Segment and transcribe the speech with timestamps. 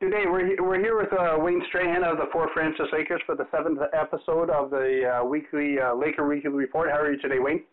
[0.00, 3.48] Today we're we're here with uh, Wayne Strachan of the Fort Frances Lakers for the
[3.50, 6.88] seventh episode of the uh, weekly uh, Laker Weekly Report.
[6.88, 7.64] How are you today, Wayne?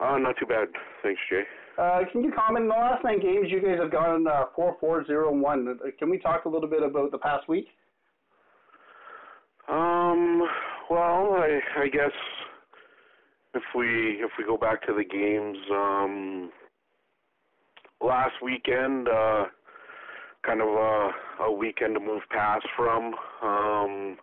[0.00, 0.68] Uh, not too bad.
[1.02, 1.42] Thanks, Jay.
[1.76, 3.48] Uh, can you comment on the last nine games?
[3.50, 5.78] You guys have gone uh, four four zero one.
[5.98, 7.66] Can we talk a little bit about the past week?
[9.68, 10.48] Um,
[10.88, 12.12] well, I I guess
[13.52, 13.86] if we
[14.22, 16.50] if we go back to the games, um,
[18.00, 19.44] last weekend, uh,
[20.46, 21.10] kind of a,
[21.44, 23.14] a weekend to move past from.
[23.42, 24.16] Um,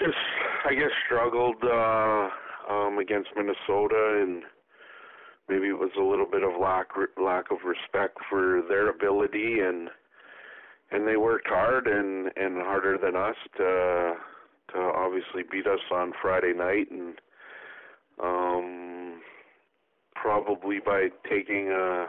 [0.00, 0.16] just
[0.68, 2.28] I guess struggled uh,
[2.70, 4.42] um, against Minnesota and
[5.48, 6.88] maybe it was a little bit of lack
[7.22, 9.88] lack of respect for their ability and
[10.90, 14.14] and they worked hard and and harder than us to
[14.72, 17.14] to obviously beat us on Friday night and
[18.22, 19.20] um
[20.14, 22.06] probably by taking uh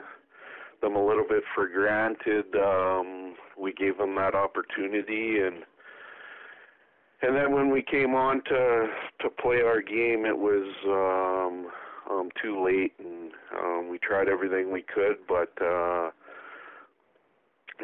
[0.82, 5.64] them a little bit for granted um we gave them that opportunity and
[7.22, 8.88] and then when we came on to
[9.20, 11.72] to play our game it was um
[12.10, 16.10] um too late and um we tried everything we could but uh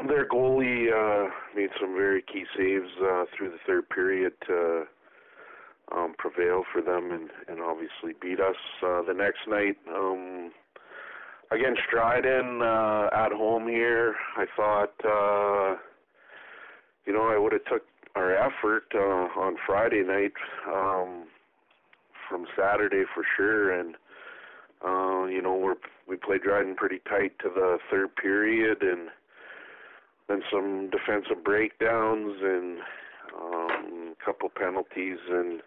[0.08, 4.84] their goalie uh, made some very key saves uh, through the third period to
[5.92, 8.56] um, prevail for them and, and obviously beat us.
[8.82, 10.52] Uh, the next night um,
[11.54, 15.78] against Dryden uh, at home here, I thought, uh,
[17.06, 17.84] you know, I would have took
[18.16, 20.34] our effort uh, on Friday night
[20.68, 21.26] um,
[22.28, 23.96] from Saturday for sure, and
[24.86, 25.76] uh, you know, we're
[26.08, 29.10] we played Dryden pretty tight to the third period and
[30.28, 32.80] then some defensive breakdowns and
[33.40, 35.62] um, a couple penalties, and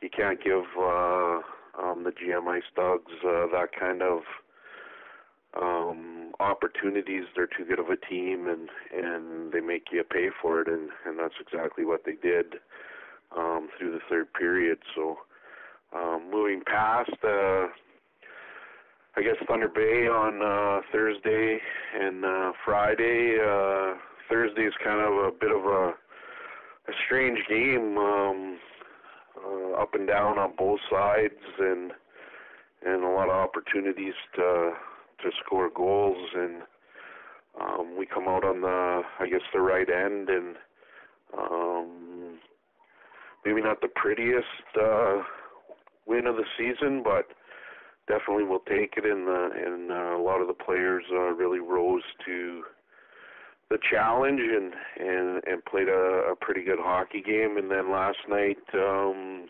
[0.00, 1.40] you can't give uh,
[1.80, 4.20] um, the GM Ice Dogs uh, that kind of
[5.60, 7.24] um, opportunities.
[7.34, 10.90] They're too good of a team, and and they make you pay for it, and
[11.06, 12.54] and that's exactly what they did
[13.36, 14.78] um, through the third period.
[14.94, 15.18] So
[15.94, 17.10] um, moving past.
[17.22, 17.66] Uh,
[19.16, 21.58] I guess Thunder Bay on uh, Thursday
[22.00, 23.38] and uh, Friday.
[23.44, 23.98] Uh,
[24.30, 25.92] Thursday is kind of a bit of a,
[26.88, 28.58] a strange game, um,
[29.44, 31.90] uh, up and down on both sides, and
[32.86, 34.72] and a lot of opportunities to
[35.22, 36.28] to score goals.
[36.34, 36.62] And
[37.60, 40.56] um, we come out on the, I guess, the right end, and
[41.36, 42.38] um,
[43.44, 44.46] maybe not the prettiest
[44.80, 45.22] uh,
[46.06, 47.26] win of the season, but
[48.08, 51.60] definitely we'll take it, and the and uh, a lot of the players uh, really
[51.60, 52.62] rose to
[53.70, 57.56] the challenge and and and played a, a pretty good hockey game.
[57.56, 59.48] And then last night, um,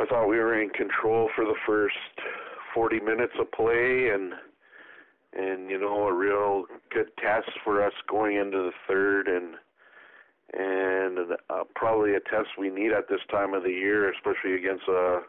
[0.00, 1.94] I thought we were in control for the first
[2.74, 4.34] 40 minutes of play, and
[5.32, 9.54] and you know a real good test for us going into the third, and
[10.52, 14.88] and uh, probably a test we need at this time of the year, especially against
[14.88, 15.20] a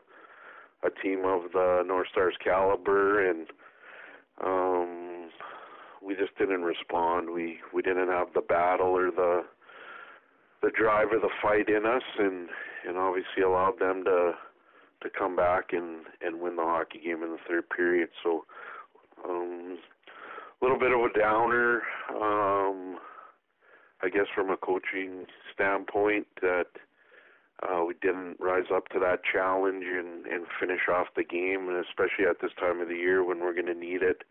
[0.83, 3.47] a team of the North Stars caliber, and
[4.43, 5.29] um,
[6.03, 7.29] we just didn't respond.
[7.29, 9.43] We we didn't have the battle or the
[10.61, 12.49] the drive or the fight in us, and
[12.87, 14.33] and obviously allowed them to
[15.01, 18.09] to come back and and win the hockey game in the third period.
[18.23, 18.45] So
[19.27, 19.77] um,
[20.61, 22.97] a little bit of a downer, um,
[24.03, 26.67] I guess, from a coaching standpoint that
[27.63, 31.77] uh, we didn't rise up to that challenge and, and finish off the game, and
[31.85, 34.23] especially at this time of the year when we're going to need it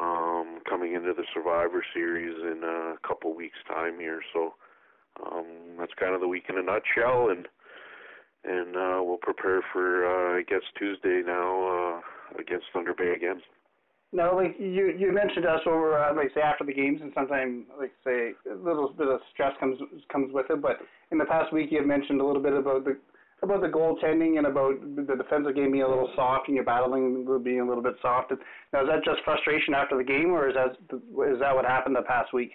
[0.00, 4.20] um, coming into the Survivor Series in a couple weeks' time here.
[4.32, 4.54] So
[5.24, 5.44] um,
[5.78, 7.48] that's kind of the week in a nutshell, and
[8.44, 12.00] and uh, we'll prepare for uh, I guess Tuesday now
[12.36, 13.40] uh, against Thunder Bay again.
[14.12, 17.66] Now, like you you mentioned us over, uh, like say after the games, and sometimes
[17.78, 19.78] like say a little bit of stress comes
[20.10, 20.62] comes with it.
[20.62, 20.78] But
[21.12, 22.96] in the past week, you have mentioned a little bit about the
[23.42, 27.26] about the goaltending and about the defensive game being a little soft and you're battling
[27.44, 28.32] being a little bit soft.
[28.72, 30.76] Now, is that just frustration after the game, or is that
[31.30, 32.52] is that what happened the past week?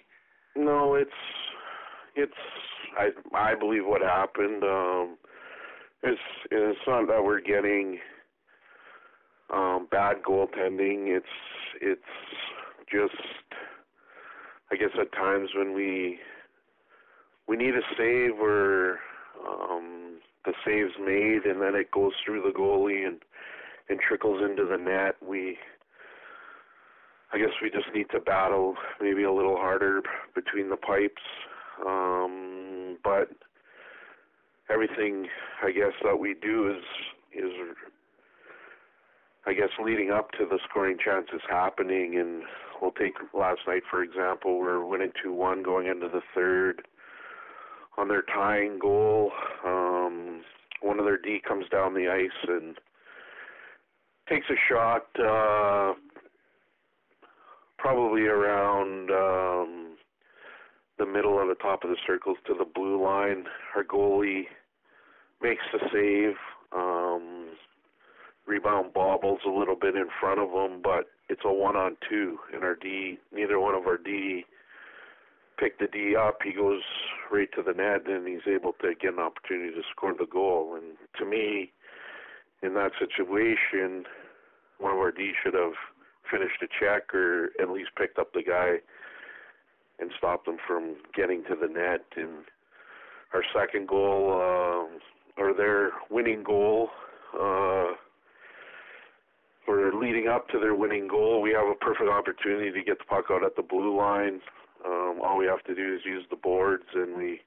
[0.56, 1.10] No, it's
[2.16, 2.32] it's
[2.98, 4.64] I I believe what happened.
[4.64, 5.16] Um,
[6.04, 6.20] it's
[6.50, 7.98] it's not that we're getting
[9.52, 11.16] um, bad goaltending.
[11.16, 11.26] It's
[11.80, 12.02] it's
[12.90, 13.14] just
[14.70, 16.18] I guess at times when we
[17.48, 18.98] we need a save or
[19.48, 23.18] um, the save's made and then it goes through the goalie and
[23.88, 25.16] and trickles into the net.
[25.26, 25.56] We
[27.32, 30.02] I guess we just need to battle maybe a little harder
[30.34, 31.22] between the pipes.
[31.84, 33.30] Um, but
[34.70, 35.26] everything
[35.62, 36.82] I guess that we do is
[37.32, 37.50] is
[39.46, 42.42] I guess leading up to the scoring chances happening and
[42.80, 44.58] we'll take last night for example.
[44.58, 46.82] We're winning two one going into the third.
[47.96, 49.30] On their tying goal,
[49.64, 50.40] um,
[50.80, 52.76] one of their D comes down the ice and
[54.28, 55.94] takes a shot, uh,
[57.78, 59.83] probably around um,
[60.98, 63.44] the middle of the top of the circles to the blue line.
[63.74, 64.44] Our goalie
[65.42, 66.36] makes the save.
[66.72, 67.50] Um,
[68.46, 72.38] rebound bobbles a little bit in front of him, but it's a one on two,
[72.52, 74.44] and our D, neither one of our D
[75.58, 76.38] pick the D up.
[76.44, 76.82] He goes
[77.30, 80.76] right to the net, and he's able to get an opportunity to score the goal.
[80.76, 81.72] And to me,
[82.62, 84.04] in that situation,
[84.78, 85.74] one of our D should have
[86.30, 88.76] finished a check or at least picked up the guy
[89.98, 92.04] and stopped him from getting to the net.
[92.16, 92.44] And
[93.32, 96.88] our second goal, uh, or their winning goal,
[97.34, 97.94] uh,
[99.64, 103.04] for leading up to their winning goal, we have a perfect opportunity to get the
[103.04, 104.40] puck out at the blue line.
[104.84, 107.40] Um, all we have to do is use the boards, and we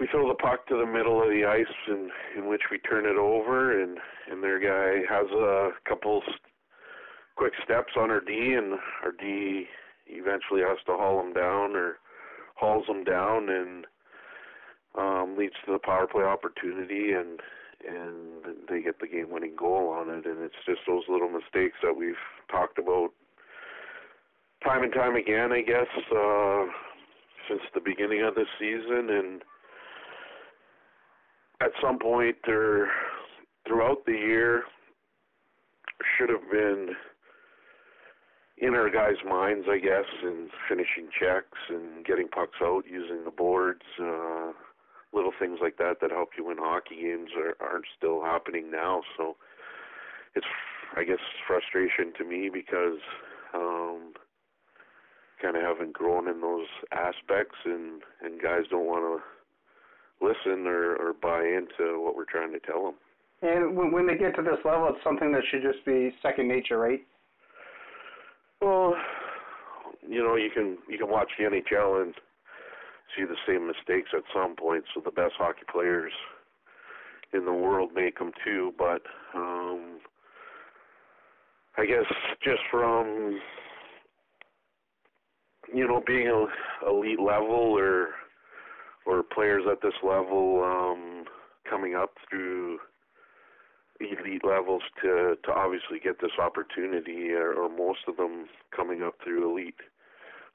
[0.00, 3.06] we throw the puck to the middle of the ice, in in which we turn
[3.06, 3.98] it over, and
[4.30, 6.22] and their guy has a couple
[7.36, 8.74] quick steps on our D, and
[9.04, 9.66] our D
[10.12, 11.98] eventually has to haul him down or
[12.54, 13.86] hauls him down, and
[14.98, 17.40] um, leads to the power play opportunity, and
[17.88, 20.26] and they get the game-winning goal on it.
[20.26, 22.14] And it's just those little mistakes that we've
[22.50, 23.08] talked about
[24.62, 26.66] time and time again, I guess, uh,
[27.48, 29.08] since the beginning of the season.
[29.08, 29.42] And
[31.62, 32.88] at some point, or
[33.66, 34.64] throughout the year,
[36.18, 36.88] should have been
[38.60, 43.30] in our guys' minds, I guess, in finishing checks and getting pucks out using the
[43.30, 43.82] boards.
[43.98, 44.52] Uh,
[45.12, 49.02] little things like that that help you win hockey games are, aren't still happening now.
[49.16, 49.36] So
[50.34, 50.46] it's,
[50.96, 53.00] I guess, frustration to me because
[53.54, 54.12] um,
[55.40, 60.96] kind of haven't grown in those aspects, and and guys don't want to listen or,
[60.96, 62.94] or buy into what we're trying to tell them.
[63.42, 66.78] And when they get to this level, it's something that should just be second nature,
[66.78, 67.00] right?
[68.60, 68.94] Well,
[70.06, 72.14] you know, you can you can watch the NHL and
[73.16, 74.84] see the same mistakes at some point.
[74.94, 76.12] So the best hockey players
[77.32, 78.72] in the world make them too.
[78.78, 79.02] But
[79.34, 80.00] um,
[81.78, 82.04] I guess
[82.42, 83.40] just from
[85.72, 88.08] you know being a elite level or
[89.06, 91.24] or players at this level um,
[91.68, 92.78] coming up through
[94.00, 99.14] elite levels to to obviously get this opportunity or, or most of them coming up
[99.22, 99.80] through elite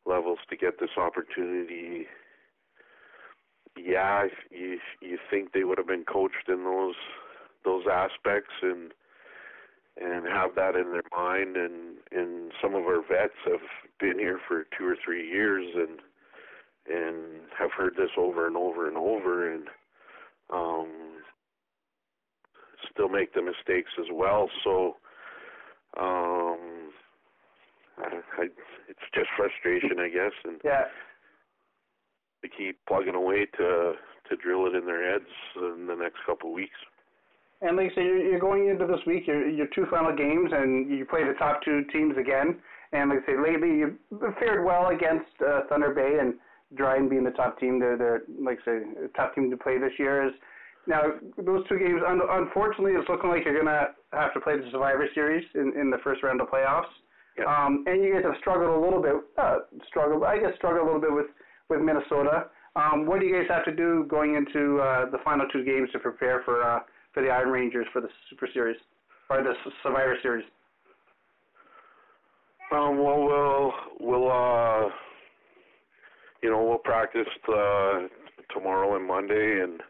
[0.06, 2.06] levels to get this opportunity.
[3.78, 6.96] Yeah, you you think they would have been coached in those
[7.64, 8.94] those aspects and
[9.98, 13.62] and have that in their mind and and some of our vets have
[14.00, 16.00] been here for two or three years and
[16.88, 19.68] and have heard this over and over and over and
[20.54, 20.88] um
[22.92, 24.96] still make the mistakes as well so
[25.98, 26.92] um
[27.98, 28.44] I, I
[28.90, 30.86] it's just frustration I guess and yeah
[32.46, 33.94] to keep plugging away to
[34.30, 36.78] to drill it in their heads in the next couple of weeks.
[37.62, 40.90] And like I say, you're going into this week, your your two final games, and
[40.90, 42.60] you play the top two teams again.
[42.92, 43.98] And like I say, lately you've
[44.40, 46.36] fared well against uh, Thunder Bay and
[46.76, 47.80] Dryden being the top team.
[47.80, 48.80] They're they're like I say,
[49.16, 50.28] top team to play this year.
[50.28, 50.34] Is
[50.88, 51.04] now
[51.38, 52.02] those two games.
[52.08, 55.90] Un- unfortunately, it's looking like you're gonna have to play the Survivor Series in in
[55.90, 56.92] the first round of playoffs.
[57.38, 57.46] Yeah.
[57.46, 59.16] Um, and you guys have struggled a little bit.
[59.38, 61.28] Uh, struggled, I guess, struggled a little bit with
[61.70, 62.48] with Minnesota.
[62.76, 65.90] Um, what do you guys have to do going into uh, the final two games
[65.94, 66.80] to prepare for uh,
[67.14, 68.78] for the Iron Rangers for the Super Series
[69.30, 70.46] or the Survivor Series?
[72.72, 74.90] Um, well, we'll we'll uh,
[76.42, 78.08] you know we'll practice uh,
[78.54, 79.82] tomorrow and Monday, and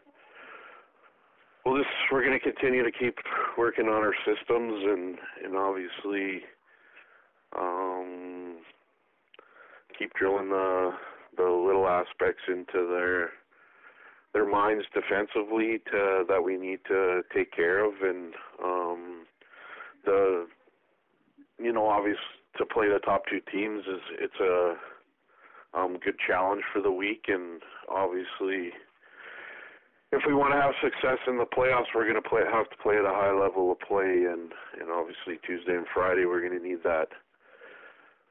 [1.66, 3.16] we'll just we're going to continue to keep
[3.58, 6.42] working on our systems and and obviously
[7.58, 8.58] um,
[9.98, 10.92] keep drilling the
[11.36, 13.30] the little aspects into their
[14.32, 19.26] their minds defensively to that we need to take care of and um
[20.04, 20.46] the
[21.58, 22.18] you know obvious
[22.56, 24.74] to play the top two teams is it's a
[25.78, 28.70] um good challenge for the week and obviously
[30.12, 32.76] if we want to have success in the playoffs we're going to play have to
[32.82, 36.58] play at a high level of play and and obviously Tuesday and Friday we're going
[36.58, 37.08] to need that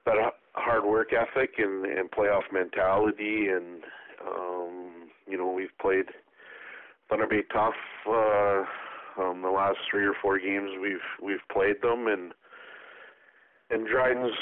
[0.06, 3.84] that hard work ethic and, and playoff mentality, and
[4.26, 6.06] um, you know we've played
[7.10, 7.74] Thunder Bay tough.
[8.08, 8.64] Uh,
[9.18, 12.34] um, the last three or four games we've we've played them, and
[13.72, 14.36] and Dryden's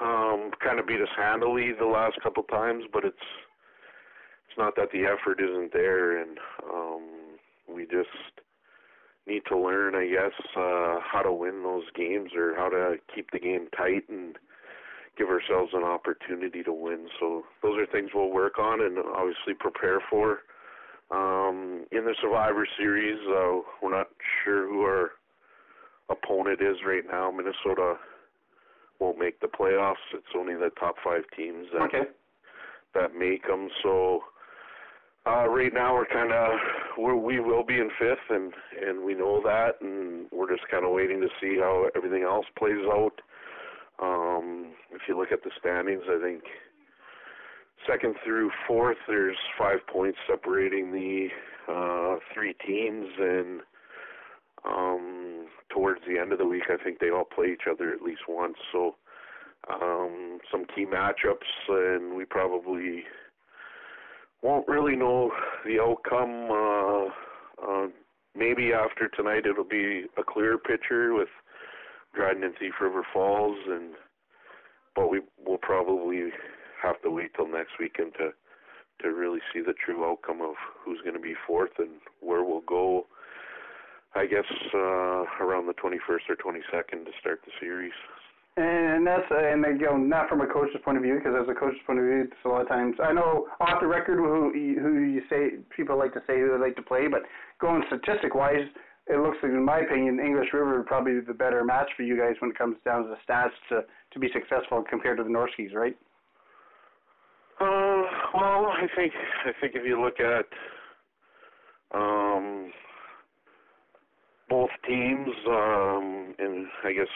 [0.00, 3.16] um, kind of beat us handily the last couple times, but it's
[4.60, 6.38] not that the effort isn't there, and
[6.72, 7.02] um,
[7.66, 8.44] we just
[9.26, 13.30] need to learn, I guess, uh, how to win those games or how to keep
[13.32, 14.36] the game tight and
[15.16, 17.08] give ourselves an opportunity to win.
[17.18, 20.40] So those are things we'll work on and obviously prepare for.
[21.10, 24.08] Um, in the Survivor Series, uh, we're not
[24.44, 25.10] sure who our
[26.08, 27.30] opponent is right now.
[27.30, 27.96] Minnesota
[28.98, 30.04] won't make the playoffs.
[30.14, 32.04] It's only the top five teams that Okay.
[32.94, 33.68] that make them.
[33.82, 34.20] So
[35.26, 36.50] uh, right now we're kind of
[36.98, 40.84] we we will be in fifth, and and we know that, and we're just kind
[40.84, 43.20] of waiting to see how everything else plays out.
[44.02, 46.42] Um, if you look at the standings, I think
[47.86, 51.28] second through fourth, there's five points separating the
[51.68, 53.60] uh, three teams, and
[54.64, 58.02] um, towards the end of the week, I think they all play each other at
[58.02, 58.56] least once.
[58.72, 58.96] So
[59.70, 63.04] um, some key matchups, and we probably
[64.42, 65.30] won't really know
[65.64, 66.48] the outcome.
[66.50, 67.88] Uh, uh,
[68.34, 71.28] maybe after tonight, it'll be a clearer picture with
[72.14, 73.94] Dryden and Thief River Falls, and
[74.96, 76.30] but we will probably
[76.82, 78.30] have to wait till next weekend to
[79.02, 80.54] to really see the true outcome of
[80.84, 83.06] who's going to be fourth and where we'll go.
[84.14, 84.44] I guess
[84.74, 87.92] uh, around the 21st or 22nd to start the series.
[88.60, 91.58] And that's and you know not from a coach's point of view because as a
[91.58, 94.52] coach's point of view, it's a lot of times I know off the record who
[94.52, 97.22] who you say people like to say who they like to play, but
[97.58, 98.68] going statistic wise,
[99.06, 102.02] it looks like in my opinion English River would probably be the better match for
[102.02, 103.80] you guys when it comes down to the stats to
[104.12, 105.96] to be successful compared to the Norskies, right?
[107.60, 108.02] Uh,
[108.34, 109.14] well, I think
[109.46, 110.44] I think if you look at
[111.94, 112.70] um,
[114.50, 117.08] both teams, um, and I guess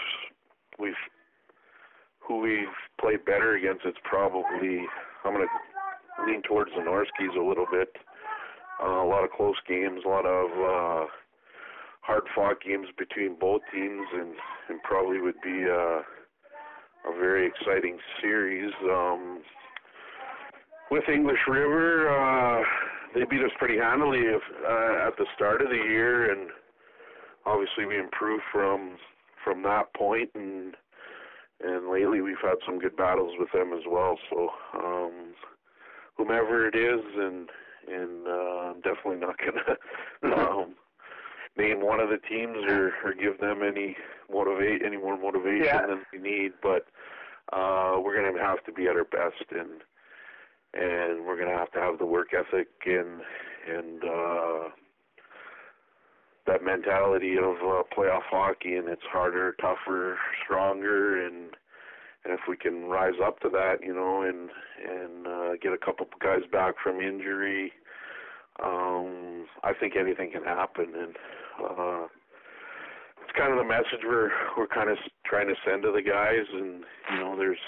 [0.79, 0.95] we've
[2.27, 4.87] who we've played better against, it's probably
[5.25, 7.89] I'm going to lean towards the Norskies a little bit.
[8.83, 11.07] Uh, a lot of close games, a lot of uh,
[12.01, 14.35] hard-fought games between both teams, and,
[14.69, 16.01] and probably would be uh,
[17.11, 18.73] a very exciting series.
[18.85, 19.43] Um,
[20.91, 22.63] with English River, uh,
[23.15, 26.51] they beat us pretty handily if, uh, at the start of the year, and
[27.47, 28.97] obviously we improved from
[29.45, 30.75] from that point, and
[31.61, 34.19] and lately we've had some good battles with them as well.
[34.31, 35.35] So um,
[36.17, 37.51] whomever it is, and
[37.89, 38.31] and uh,
[38.75, 40.77] I'm definitely not gonna um,
[41.57, 43.97] name one of the teams or, or give them any
[44.31, 45.87] motivate any more motivation Yeah.
[45.87, 46.87] than we need, but
[47.53, 49.83] uh, we're gonna have to be at our best and
[50.75, 53.23] and we're gonna have to have the work ethic and
[53.69, 54.69] and uh
[56.47, 61.51] that mentality of uh, playoff hockey and it's harder, tougher, stronger and
[62.25, 64.51] and if we can rise up to that, you know, and
[64.87, 67.73] and uh get a couple guys back from injury,
[68.63, 71.17] um I think anything can happen and
[71.63, 72.07] uh
[73.23, 76.47] it's kind of the message we're we're kind of trying to send to the guys
[76.53, 77.59] and you know there's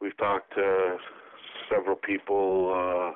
[0.00, 0.96] we've talked to
[1.70, 3.12] several people uh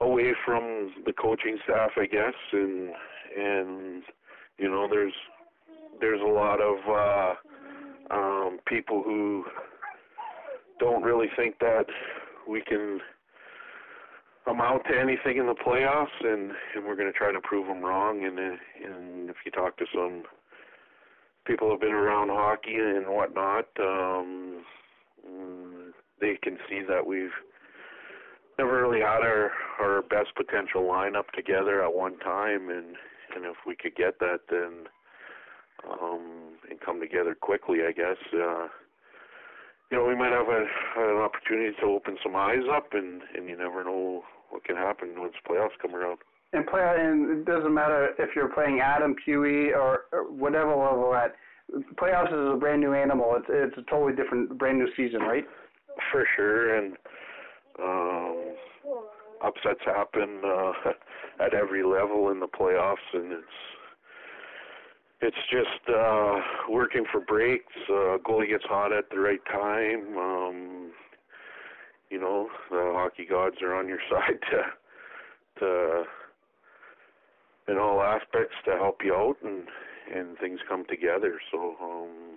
[0.00, 2.90] away from the coaching staff I guess and
[3.36, 4.02] and
[4.58, 5.14] you know there's
[6.00, 9.44] there's a lot of uh um people who
[10.80, 11.86] don't really think that
[12.48, 13.00] we can
[14.46, 17.82] amount to anything in the playoffs and and we're going to try to prove them
[17.82, 20.24] wrong and uh, and if you talk to some
[21.46, 24.62] people who've been around hockey and whatnot um
[26.20, 27.30] they can see that we've
[28.58, 32.96] never really had our our best potential lineup together at one time and
[33.34, 34.86] and if we could get that then
[35.90, 38.68] um and come together quickly I guess uh
[39.90, 40.66] you know we might have a
[40.98, 45.14] an opportunity to open some eyes up and and you never know what can happen
[45.18, 46.18] once playoffs come around
[46.52, 51.14] And play and it doesn't matter if you're playing Atom Peewee or, or whatever level
[51.14, 51.34] at.
[51.96, 53.34] Playoffs is a brand new animal.
[53.36, 55.46] It's it's a totally different, brand new season, right?
[56.10, 56.96] for sure and
[57.82, 58.54] um
[59.44, 60.72] upsets happen uh
[61.44, 63.46] at every level in the playoffs and it's
[65.20, 66.40] it's just uh
[66.70, 70.90] working for breaks uh goalie gets hot at the right time um
[72.10, 74.62] you know the hockey gods are on your side to
[75.60, 76.04] to
[77.66, 79.64] in all aspects to help you out and
[80.14, 81.40] and things come together.
[81.50, 82.36] So um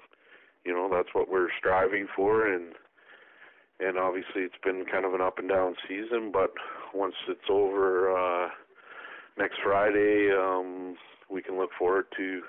[0.66, 2.74] you know that's what we're striving for and
[3.80, 6.52] and obviously it's been kind of an up and down season but
[6.94, 8.50] once it's over uh
[9.38, 10.96] next Friday um
[11.30, 12.42] we can look forward to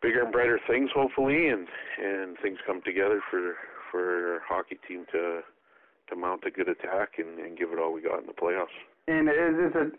[0.00, 1.66] bigger and brighter things hopefully and
[2.02, 3.54] and things come together for
[3.90, 5.40] for our hockey team to
[6.08, 8.74] to mount a good attack and, and give it all we got in the playoffs.
[9.08, 9.94] And is, it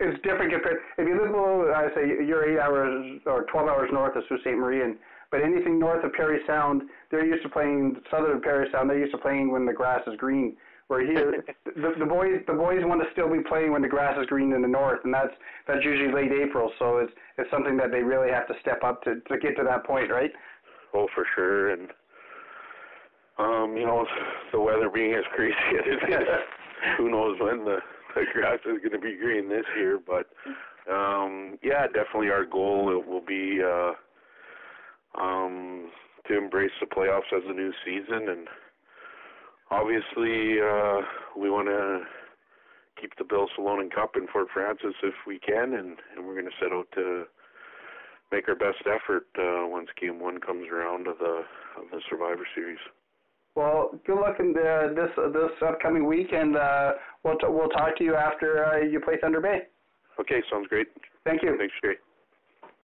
[0.00, 3.90] it's different compared if you live below I say you're eight hours or twelve hours
[3.92, 4.58] north of Sault Ste.
[4.58, 4.96] Marie and
[5.30, 8.88] but anything north of Parry Sound, they're used to playing southern Parry Sound.
[8.88, 10.56] They're used to playing when the grass is green.
[10.88, 14.16] Where here, the, the boys the boys want to still be playing when the grass
[14.18, 15.34] is green in the north, and that's
[15.66, 16.72] that's usually late April.
[16.78, 19.64] So it's it's something that they really have to step up to to get to
[19.64, 20.30] that point, right?
[20.94, 21.88] Oh, for sure, and
[23.38, 24.06] um, you know,
[24.50, 26.28] the weather being as crazy as it is,
[26.96, 27.78] who knows when the
[28.14, 30.26] the grass is going to be green this year, but
[30.90, 33.92] um, yeah, definitely our goal it will be uh,
[35.20, 35.90] um,
[36.26, 38.48] to embrace the playoffs as a new season, and
[39.70, 41.00] obviously uh,
[41.38, 42.02] we want to
[43.00, 46.46] keep the Bill Salonen Cup in Fort Frances if we can, and, and we're going
[46.46, 47.24] to set out to
[48.32, 51.42] make our best effort uh, once Game One comes around of the
[51.78, 52.78] of the Survivor Series.
[53.54, 56.92] Well, good luck in the, this this upcoming week, and uh,
[57.24, 59.62] we'll t- we'll talk to you after uh, you play Thunder Bay.
[60.20, 60.88] Okay, sounds great.
[61.24, 61.56] Thank you.
[61.58, 61.94] Thanks, Jay.